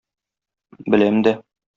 [0.95, 1.35] Беләм дә.